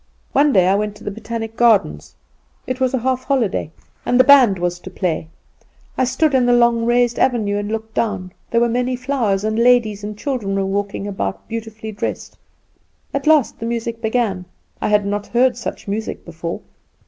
[0.31, 2.15] One day I went to the Botanic Gardens.
[2.65, 3.69] It was a half holiday,
[4.03, 5.27] and the band was to play.
[5.95, 8.33] I stood in the long raised avenue and looked down.
[8.49, 12.35] There were many flowers, and ladies and children were walking about beautifully dressed.
[13.13, 14.45] At last the music began.
[14.81, 16.61] I had not heard such music before.